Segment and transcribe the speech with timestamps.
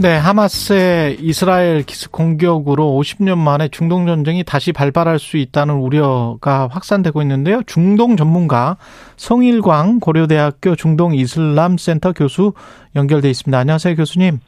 [0.00, 7.20] 네, 하마스의 이스라엘 기습 공격으로 50년 만에 중동 전쟁이 다시 발발할 수 있다는 우려가 확산되고
[7.22, 7.62] 있는데요.
[7.66, 8.76] 중동 전문가
[9.16, 12.52] 성일광 고려대학교 중동 이슬람 센터 교수
[12.94, 13.58] 연결돼 있습니다.
[13.58, 14.38] 안녕하세요, 교수님.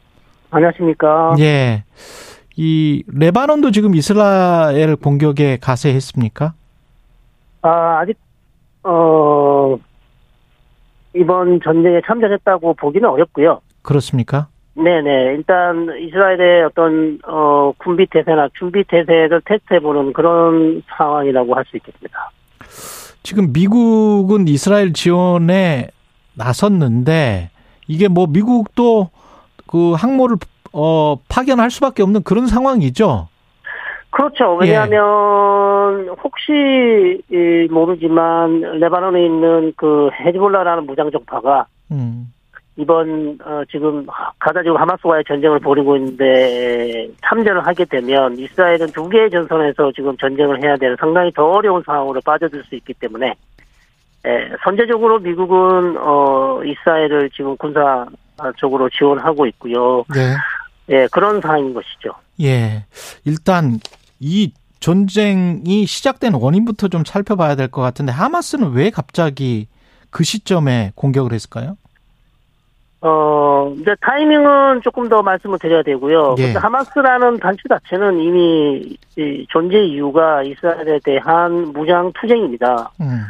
[0.51, 1.35] 안녕하십니까?
[1.39, 1.83] 예.
[2.55, 6.53] 이 레바논도 지금 이스라엘 공격에 가세했습니까?
[7.63, 8.17] 아, 아직
[8.83, 9.77] 어
[11.13, 13.59] 이번 전쟁에 참전했다고 보기는 어렵고요.
[13.81, 14.47] 그렇습니까?
[14.73, 15.35] 네네.
[15.35, 22.31] 일단 이스라엘의 어떤 어 군비 태세나 준비 태세를 테스트해보는 그런 상황이라고 할 수 있겠습니다.
[23.23, 25.89] 지금 미국은 이스라엘 지원에
[26.35, 27.49] 나섰는데
[27.87, 29.09] 이게 뭐 미국도
[29.67, 30.37] 그 항모를
[30.73, 33.27] 어 파견할 수밖에 없는 그런 상황이죠.
[34.09, 34.55] 그렇죠.
[34.55, 37.21] 왜냐하면 혹시
[37.69, 42.33] 모르지만 레바논에 있는 그 헤즈볼라라는 무장 정파가 음.
[42.77, 44.05] 이번 어, 지금
[44.39, 50.63] 가자 지금 하마스와의 전쟁을 벌이고 있는데 참전을 하게 되면 이스라엘은 두 개의 전선에서 지금 전쟁을
[50.63, 53.35] 해야 되는 상당히 더 어려운 상황으로 빠져들 수 있기 때문에
[54.25, 60.05] 에, 선제적으로 미국은 어, 이스라엘을 지금 군사적으로 지원하고 있고요.
[60.13, 60.35] 네.
[60.89, 62.13] 예, 그런 상황인 것이죠.
[62.41, 62.85] 예.
[63.25, 63.79] 일단
[64.19, 69.67] 이 전쟁이 시작된 원인부터 좀 살펴봐야 될 것 같은데 하마스는 왜 갑자기
[70.09, 71.77] 그 시점에 공격을 했을까요?
[73.01, 76.35] 어, 이제 타이밍은 조금 더 말씀을 드려야 되고요.
[76.37, 76.53] 예.
[76.53, 78.95] 하마스라는 단체 자체는 이미
[79.49, 82.91] 존재 이유가 이스라엘에 대한 무장 투쟁입니다.
[83.01, 83.21] 음.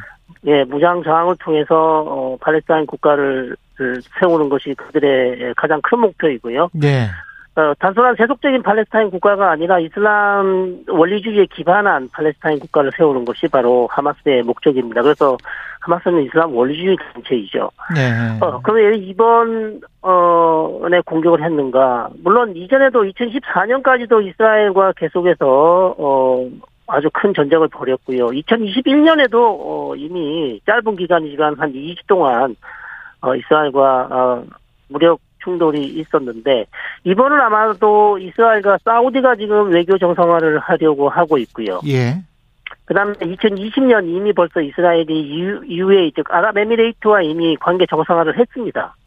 [0.45, 3.55] 예, 무장 저항을 통해서 어, 팔레스타인 국가를
[4.19, 6.69] 세우는 것이 그들의 가장 큰 목표이고요.
[6.83, 7.07] 예.
[7.53, 14.43] 어, 단순한 세속적인 팔레스타인 국가가 아니라 이슬람 원리주의에 기반한 팔레스타인 국가를 세우는 것이 바로 하마스의
[14.43, 15.01] 목적입니다.
[15.01, 15.37] 그래서
[15.81, 17.69] 하마스는 이슬람 원리주의 단체이죠.
[17.95, 18.37] 네.
[18.39, 22.09] 어, 그럼 이번, 어, 에 공격을 했는가.
[22.23, 26.49] 물론 이전에도 2014년까지도 이스라엘과 계속해서, 어,
[26.87, 28.27] 아주 큰 전쟁을 벌였고요.
[28.27, 32.55] 2021년에도, 어, 이미 짧은 기간이지만 한 2주 동안,
[33.21, 34.43] 어, 이스라엘과, 어,
[34.89, 36.65] 무력 충돌이 있었는데,
[37.05, 41.79] 이번은 아마도 이스라엘과 사우디가 지금 외교 정상화를 하려고 하고 있고요.
[41.87, 42.21] 예.
[42.91, 48.97] 그 다음에 2020년 이미 벌써 이스라엘이 UAE, 즉, 아랍에미레이트와 이미 관계 정상화를 했습니다.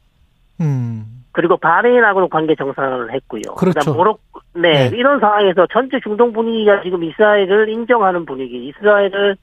[0.63, 1.05] 음.
[1.33, 3.43] 그리고 바레인하고는 관계 정상화를 했고요.
[3.59, 3.93] 그렇죠.
[3.93, 4.19] 모로,
[4.55, 4.97] 네, 네.
[4.97, 9.37] 이런 상황에서 전체 중동 분위기가 지금 이스라엘을 인정하는 분위기, 이스라엘을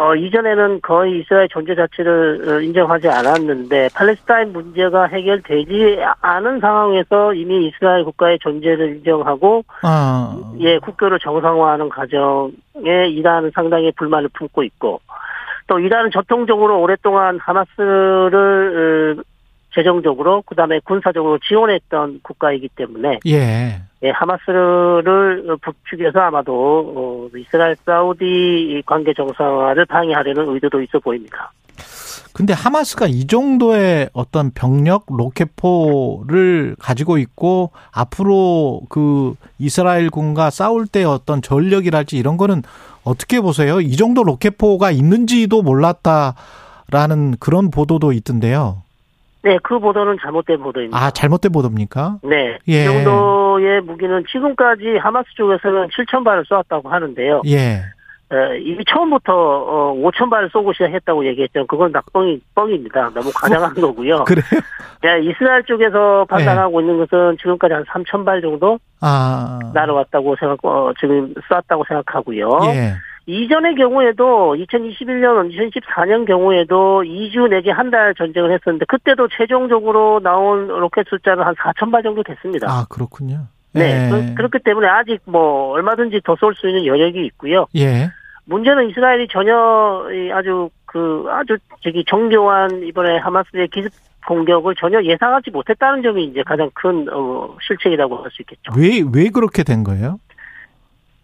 [0.00, 7.66] 어, 이전에는 거의 이스라엘 존재 자체를 어, 인정하지 않았는데 팔레스타인 문제가 해결되지 않은 상황에서 이미
[7.66, 10.34] 이스라엘 국가의 존재를 인정하고 아.
[10.60, 15.02] 예 국교를 정상화하는 과정에 이란은 상당히 불만을 품고 있고
[15.66, 19.22] 또 이란은 전통적으로 오랫동안 하마스를 어,
[19.74, 23.82] 재정적으로 그다음에 군사적으로 지원했던 국가이기 때문에 예.
[24.02, 31.52] 예, 하마스를 부추겨서 아마도 어, 이스라엘 사우디 관계 정상화를 방해하려는 의도도 있어 보입니다.
[32.32, 41.42] 근데 하마스가 이 정도의 어떤 병력 로켓포를 가지고 있고 앞으로 그 이스라엘군과 싸울 때 어떤
[41.42, 42.62] 전력이랄지 이런 거는
[43.02, 43.80] 어떻게 보세요?
[43.80, 48.82] 이 정도 로켓포가 있는지도 몰랐다라는 그런 보도도 있던데요.
[49.42, 50.98] 네, 그 보도는 잘못된 보도입니다.
[50.98, 52.18] 아, 잘못된 보도입니까?
[52.22, 52.82] 네, 예.
[52.82, 57.42] 이 정도의 무기는 지금까지 하마스 쪽에서는 7천 발을 쏘았다고 하는데요.
[57.46, 57.82] 예.
[58.32, 61.66] 에, 이미 처음부터 어, 5천 발을 쏘고 시작했다고 얘기했죠.
[61.66, 63.10] 그건 낙뻥이 뻥입니다.
[63.12, 64.24] 너무 과장한 거고요.
[64.24, 64.44] 그래요?
[65.02, 69.58] 네, 이스라엘 쪽에서 판단하고 있는 것은 지금까지 한 3천 발 정도 아.
[69.74, 72.60] 날아왔다고 생각, 어, 지금 쐈다고 생각하고요.
[72.66, 72.94] 예.
[73.30, 81.06] 이전의 경우에도 2021년, 2014년 경우에도 2주 내지 한 달 전쟁을 했었는데 그때도 최종적으로 나온 로켓
[81.08, 82.68] 숫자는 한 4천 발 정도 됐습니다.
[82.70, 83.46] 아, 그렇군요.
[83.72, 84.34] 네, 예.
[84.34, 87.66] 그, 렇기 때문에 아직 뭐 얼마든지 더 쏠 수 있는 여력이 있고요.
[87.76, 88.08] 예.
[88.46, 89.52] 문제는 이스라엘이 전혀
[90.12, 93.92] 이 아주 그 아주 저기 정교한 이번에 하마스의 기습
[94.26, 98.72] 공격을 전혀 예상하지 못했다는 점이 이제 가장 큰 어, 실책이라고 할 수 있겠죠.
[98.76, 100.18] 왜, 왜 그렇게 된 거예요?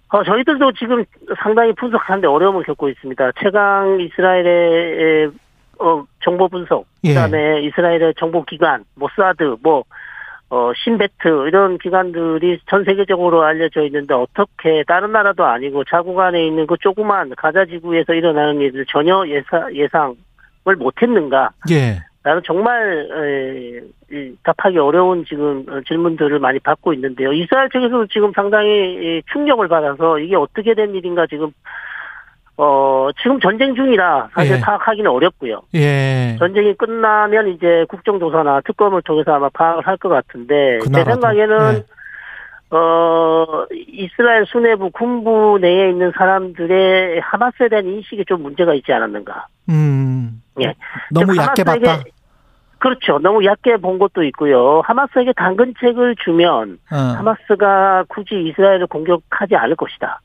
[0.09, 1.05] 어, 저희들도 지금
[1.43, 3.33] 상당히 분석하는데 어려움을 겪고 있습니다.
[3.41, 5.31] 최강 이스라엘의
[5.79, 7.09] 어, 정보 분석, 예.
[7.11, 9.85] 그다음에 이스라엘의 정보 기관, 모사드, 뭐
[10.49, 16.67] 어, 신베트 이런 기관들이 전 세계적으로 알려져 있는데 어떻게 다른 나라도 아니고 자국 안에 있는
[16.67, 21.51] 그 조그만 가자 지구에서 일어나는 일을 전혀 예사, 예상을 못했는가?
[21.71, 22.01] 예.
[22.27, 23.07] 라는 정말
[24.13, 27.33] 에, 답하기 어려운 지금 어, 질문들을 많이 받고 있는데요.
[27.33, 31.53] 이스라엘 측에서 지금 상당히 충격을 받아서 이게 어떻게 된 일인가 지금
[32.57, 34.61] 어 지금 전쟁 중이라 사실 예.
[34.61, 35.61] 파악하기는 어렵고요.
[35.75, 36.35] 예.
[36.41, 41.11] 전쟁이 끝나면 이제 국정조사나 특검을 통해서 아마 파악을 할 것 같은데 제 그나라도.
[41.13, 42.77] 생각에는 예.
[42.77, 49.47] 어 이스라엘 수뇌부 군부 내에 있는 사람들의 하마스에 대한 인식에 좀 문제가 있지 않았는가.
[49.69, 50.43] 음.
[50.61, 50.75] 예.
[51.13, 52.03] 너무 하마스에게- 봤다.
[52.79, 53.19] 그렇죠.
[53.19, 54.83] 너무 얕게 본 것도 있고요.
[54.85, 56.97] 하마스에게 당근책을 주면 어.
[56.97, 60.21] 하마스가 굳이 이스라엘을 공격하지 않을 것이다.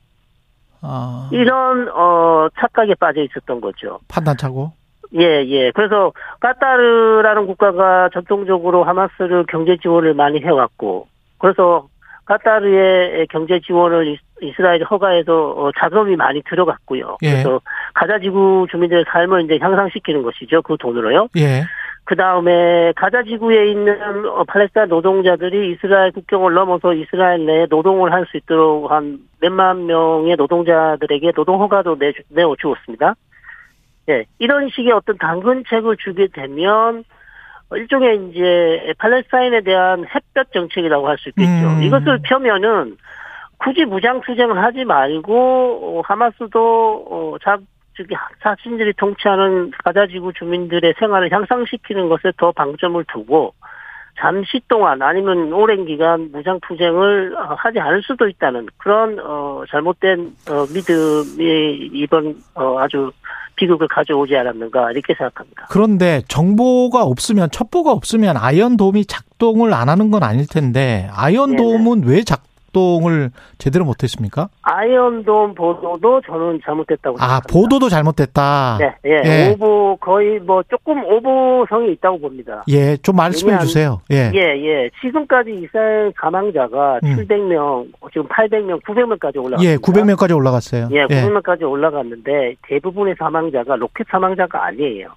[0.81, 3.99] 아, 이런 어 착각에 빠져 있었던 거죠.
[4.07, 4.73] 판단차고.
[5.15, 5.71] 예, 예.
[5.71, 11.07] 그래서 카타르라는 국가가 전통적으로 하마스를 경제 지원을 많이 해왔고,
[11.37, 11.87] 그래서
[12.25, 17.17] 카타르의 경제 지원을 이스- 이스라엘이 허가해서 어, 자금이 많이 들어갔고요.
[17.23, 17.31] 예.
[17.31, 17.59] 그래서
[17.93, 20.61] 가자 지구 주민들의 삶을 이제 향상시키는 것이죠.
[20.61, 21.27] 그 돈으로요.
[21.37, 21.63] 예.
[22.11, 28.25] 그 다음에 가자 지구에 있는 어, 팔레스타인 노동자들이 이스라엘 국경을 넘어서 이스라엘 내에 노동을 할
[28.25, 33.15] 수 있도록 한 몇만 명의 노동자들에게 노동 허가도 내, 내어 주었습니다.
[34.09, 37.05] 예, 이런 식의 어떤 당근책을 주게 되면
[37.69, 41.49] 어, 일종의 이제 팔레스타인에 대한 햇볕 정책이라고 할 수 있겠죠.
[41.49, 41.81] 음.
[41.81, 42.97] 이것을 펴면은
[43.57, 47.37] 굳이 무장 투쟁을 하지 말고 어, 하마스도 어,
[47.97, 53.53] 자, 저기 자신들이 통치하는 가자지구 주민들의 생활을 향상시키는 것에 더 방점을 두고
[54.19, 60.35] 잠시 동안 아니면 오랜 기간 무장 투쟁을 어, 하지 않을 수도 있다는 그런 어, 잘못된
[60.49, 63.11] 어, 믿음이 이번 어, 아주
[63.55, 65.67] 비극을 가져오지 않았는가 이렇게 생각합니다.
[65.69, 72.43] 그런데 정보가 없으면 첩보가 없으면 아이언돔이 작동을 안 하는 건 아닐 텐데 아이언돔은 왜 작
[72.71, 74.49] 동을 제대로 못했습니까?
[74.61, 77.53] 아이언돔 보도도 저는 잘못됐다고 아 생각합니다.
[77.53, 78.77] 보도도 잘못됐다.
[78.79, 79.51] 네, 예, 예.
[79.51, 82.63] 오보 거의 뭐 조금 오보성이 있다고 봅니다.
[82.69, 84.01] 예, 좀 말씀해 주세요.
[84.11, 84.31] 예.
[84.33, 84.89] 예, 예.
[85.01, 87.15] 지금까지 이스라엘 사망자가 음.
[87.15, 89.63] 700명, 지금 800명, 900명까지 올라갔습니다.
[89.63, 90.89] 예, 900명까지 올라갔어요.
[90.91, 95.09] 예, 900명까지 올라갔는데 대부분의 사망자가 로켓 사망자가 아니에요.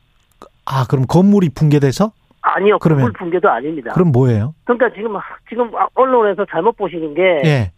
[0.67, 2.13] 아, 그럼 건물이 붕괴돼서?
[2.47, 3.93] 아니요, 그러면- 붕괴도 아닙니다.
[3.95, 4.55] 그럼 뭐예요?
[4.65, 5.15] 그러니까 지금
[5.49, 7.73] 지금 언론에서 잘못 보시는 게 예.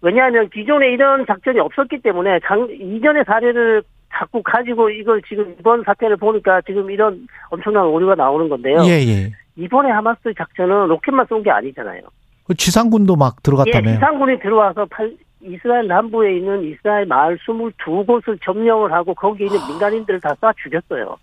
[0.00, 3.82] 왜냐하면 기존에 이런 작전이 없었기 때문에 장, 이전의 사례를
[4.14, 8.82] 자꾸 가지고 이걸 지금 이번 사태를 보니까 지금 이런 엄청난 오류가 나오는 건데요.
[8.84, 9.30] 예, 예.
[9.56, 12.02] 이번에 하마스 작전은 로켓만 쏜 게 아니잖아요.
[12.44, 13.94] 그 지상군도 막 예, 들어갔다며요.
[13.94, 20.34] 지상군이 들어와서 팔- 이스라엘 남부에 있는 이스라엘 마을 22곳을 점령을 하고 거기에 있는 민간인들을 다
[20.40, 21.16] 쏴 죽였어요.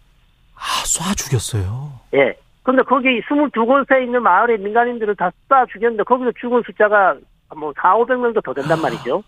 [0.56, 1.92] 아, 쏴 죽였어요.
[2.16, 2.36] 예.
[2.72, 7.16] 근데 거기 22곳에 있는 마을의 민간인들을 다 쏴 죽였는데 거기서 죽은 숫자가
[7.56, 9.24] 뭐 4, 500명도 더 된단 말이죠.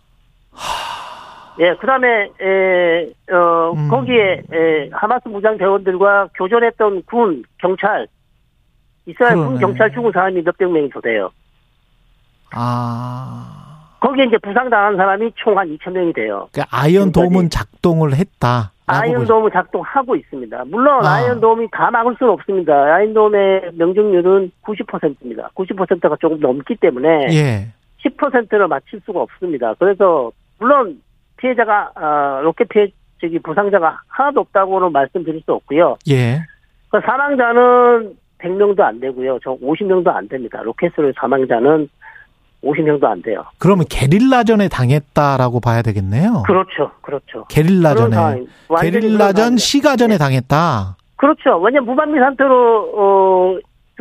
[1.60, 3.90] 예, 그 다음에, 에, 어, 음.
[3.90, 8.08] 거기에, 에, 하마스 무장 대원들과 교전했던 군, 경찰,
[9.06, 9.60] 이스라엘 군 그러네.
[9.60, 11.30] 경찰 죽은 사람이 몇백 명이 더 돼요.
[12.54, 13.98] 아.
[14.00, 16.48] 거기에 이제 부상당한 사람이 총 한 2천 명이 돼요.
[16.54, 18.72] 그러니까 아이언돔은 작동을 했다.
[18.92, 20.64] 아이언돔은 작동하고 있습니다.
[20.68, 21.16] 물론 아.
[21.16, 21.22] 아.
[21.22, 22.74] 이언돔이다 막을 수는 없습니다.
[22.96, 25.50] 아이언돔의 명중률은 90%입니다.
[25.56, 27.68] 90%가 조금 넘기 때문에 예.
[28.06, 29.74] 10%를 맞출 수가 없습니다.
[29.76, 31.02] 그래서 물론
[31.38, 32.88] 피해자가 어, 로켓 피해
[33.20, 35.98] 저기 부상자가 하나도 없다고는 말씀드릴 수 없고요.
[36.10, 36.40] 예.
[36.90, 39.40] 그 사망자는 100명도 안 되고요.
[39.44, 40.62] 저 50명도 안 됩니다.
[40.64, 41.88] 로켓으로 사망자는
[42.64, 43.44] 50명도 안 돼요.
[43.58, 46.44] 그러면 게릴라전에 당했다라고 봐야 되겠네요.
[46.46, 46.92] 그렇죠.
[47.02, 47.46] 그렇죠.
[47.50, 48.46] 게릴라전에.
[48.80, 49.58] 게릴라전.
[49.58, 50.18] 시가전에 네.
[50.18, 50.96] 당했다.
[51.16, 51.60] 그렇죠.
[51.60, 53.58] 왜냐면 무방비 상태로 어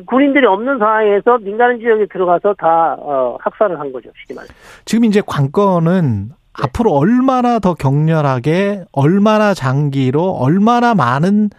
[0.06, 4.10] 군인들이 없는 상황에서 민간 지역에 들어가서 다 어, 학살을 한 거죠.
[4.20, 4.54] 쉽게 말해서.
[4.84, 6.34] 지금 이제 관건은 네.
[6.52, 11.50] 앞으로 얼마나 더 격렬하게, 얼마나 장기로, 얼마나 많은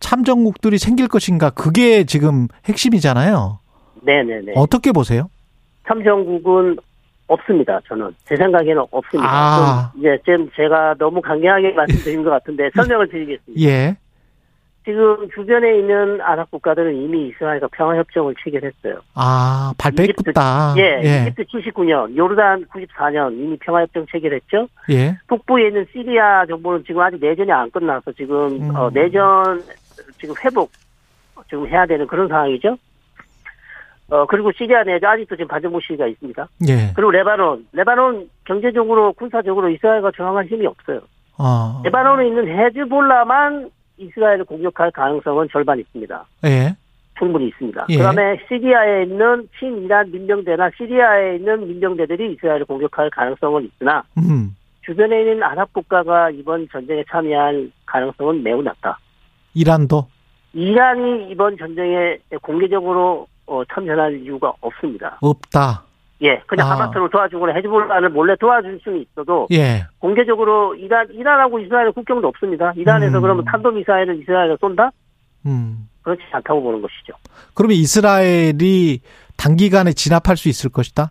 [0.00, 1.50] 참전국들이 생길 것인가.
[1.50, 3.58] 그게 지금 핵심이잖아요.
[4.02, 4.52] 네네네.
[4.56, 5.28] 어떻게 보세요?
[5.94, 6.76] 참정국은
[7.26, 7.80] 없습니다.
[7.88, 9.28] 저는 제 생각에는 없습니다.
[9.30, 9.90] 아.
[9.92, 13.60] 좀 이제 지금 제가 너무 강경하게 말씀드린 것 같은데 설명을 드리겠습니다.
[13.68, 13.96] 예.
[14.84, 19.00] 지금 주변에 있는 아랍 국가들은 이미 이스라엘과 평화협정을 체결했어요.
[19.14, 20.74] 아, 발 이집트- 뺐다.
[20.78, 21.22] 예, 예.
[21.28, 24.68] 이집트 79년, 요르단 94년 이미 평화협정 체결했죠.
[24.90, 25.16] 예.
[25.28, 28.74] 북부에 있는 시리아 정부는 지금 아직 내전이 안 끝나서 지금 음.
[28.74, 29.62] 어, 내전
[30.18, 30.70] 지금 회복
[31.48, 32.76] 지금 해야 되는 그런 상황이죠.
[34.10, 36.48] 어 그리고 시리아 내에 아직도 지금 반정부 시위가 있습니다.
[36.68, 36.92] 예.
[36.94, 41.00] 그리고 레바논, 레바논 경제적으로 군사적으로 이스라엘과 저항할 힘이 없어요.
[41.38, 41.80] 어.
[41.84, 46.26] 레바논에 있는 헤즈볼라만 이스라엘을 공격할 가능성은 절반 있습니다.
[46.44, 46.74] 예.
[47.18, 47.86] 충분히 있습니다.
[47.90, 47.96] 예.
[47.98, 54.56] 그다음에 시리아에 있는 친이란 민병대나 시리아에 있는 민병대들이 이스라엘을 공격할 가능성은 있으나 음.
[54.84, 58.98] 주변에 있는 아랍 국가가 이번 전쟁에 참여할 가능성은 매우 낮다.
[59.54, 60.06] 이란도.
[60.52, 65.18] 이란이 이번 전쟁에 공개적으로 어, 참전할 이유가 없습니다.
[65.20, 65.82] 없다.
[66.22, 66.72] 예, 그냥 아.
[66.72, 69.86] 하마스를 도와주거나 헤즈볼라를 몰래 도와줄 수는 있어도 예.
[69.98, 72.72] 공개적으로 이란 이란하고 이스라엘 국경도 없습니다.
[72.76, 73.22] 이란에서 음.
[73.22, 74.90] 그러면 탄도 미사일을 이스라엘에 쏜다?
[75.46, 75.88] 음.
[76.02, 77.14] 그렇지 않다고 보는 것이죠.
[77.54, 79.00] 그러면 이스라엘이
[79.36, 81.10] 단기간에 진압할 수 있을 것이다?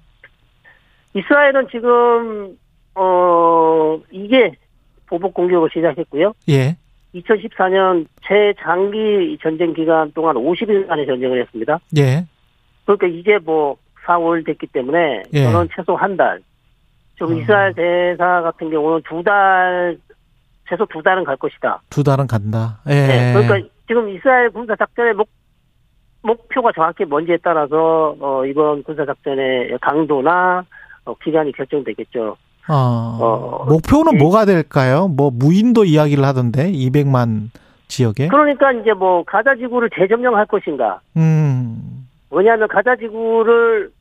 [1.15, 2.55] 이스라엘은 지금
[2.95, 4.53] 어 이게
[5.07, 6.33] 보복 공격을 시작했고요.
[6.47, 6.77] 예.
[7.15, 11.79] 2014년 최장기 전쟁 기간 동안 50일간의 전쟁을 했습니다.
[11.97, 12.25] 예.
[12.85, 15.43] 그러니까 이제 뭐 4월 됐기 때문에 예.
[15.43, 16.39] 저는 최소 한 달.
[17.15, 17.39] 지금 어.
[17.39, 19.97] 이스라엘 대사 같은 경우는 두 달,
[20.69, 21.81] 최소 두 달은 갈 것이다.
[21.89, 22.79] 두 달은 간다.
[22.87, 22.93] 예.
[22.93, 25.29] 네, 그러니까 지금 이스라엘 군사 작전의 목
[26.21, 30.65] 목표가 정확히 뭔지에 따라서 어, 이번 군사 작전의 강도나
[31.05, 32.35] 어, 기간이 결정되겠죠.
[32.69, 34.17] 어, 어, 목표는 예.
[34.17, 35.07] 뭐가 될까요?
[35.07, 37.49] 뭐 무인도 이야기를 하던데 200만
[37.87, 38.27] 지역에.
[38.27, 41.01] 그러니까 이제 뭐 가자 지구를 재점령할 것인가?
[41.17, 42.07] 음.
[42.29, 43.91] 왜냐하면 가자 지구를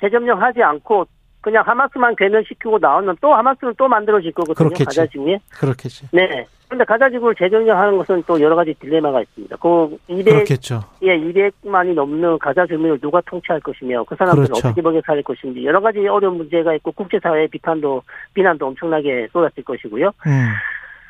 [0.00, 1.06] 재점령하지 않고
[1.46, 4.68] 그냥 하마스만 괴멸시키고 나오면 또 하마스는 또 만들어질 거거든요.
[4.68, 4.84] 그렇겠지.
[4.84, 5.38] 가자 지구에.
[5.60, 6.08] 그렇겠지.
[6.12, 6.44] 네.
[6.68, 9.54] 근데 가자 지구를 재정령하는 것은 또 여러 가지 딜레마가 있습니다.
[9.58, 10.80] 그 200, 그렇겠죠.
[11.02, 14.66] 예, 200만이 넘는 가자 주민을 누가 통치할 것이며 그 사람들은 그렇죠.
[14.66, 18.02] 어떻게 먹여 살릴 것인지 여러 가지 어려운 문제가 있고 국제사회의 비판도
[18.34, 20.10] 비난도 엄청나게 쏟아질 것이고요.
[20.26, 20.48] 음.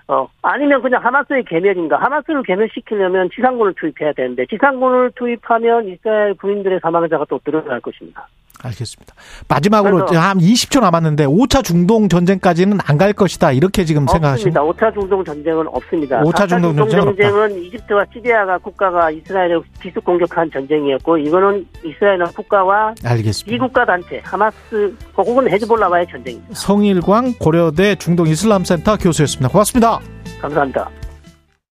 [0.08, 1.96] 어, 아니면 그냥 하마스의 개멸인가?
[1.96, 8.28] 하마스를 개멸시키려면 지상군을 투입해야 되는데 지상군을 투입하면 이스라엘 군인들의 사망자가 또 늘어날 것입니다.
[8.66, 9.14] 알겠습니다.
[9.48, 13.52] 마지막으로 한 20초 남았는데 5차 중동 전쟁까지는 안 갈 것이다.
[13.52, 14.88] 이렇게 지금 생각하시는 없습니다.
[14.88, 16.22] 5차 중동 전쟁은 없습니다.
[16.22, 17.46] 5차 4차 중동 전쟁은 없다.
[17.48, 23.50] 이집트와 시리아가 국가가 이스라엘을 기습 공격한 전쟁이었고 이거는 이스라엘은 국가와 알겠습니다.
[23.50, 26.54] 비국가 단체 하마스 혹은 헤즈볼라와의 전쟁입니다.
[26.54, 29.48] 성일광 고려대 중동 이슬람센터 교수였습니다.
[29.50, 30.00] 고맙습니다.
[30.40, 30.88] 감사합니다.